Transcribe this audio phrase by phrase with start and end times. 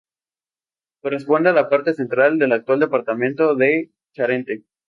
[1.03, 4.63] Corresponde a la parte central del actual departamento de Charente.